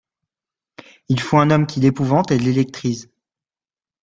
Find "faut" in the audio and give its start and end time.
1.19-1.37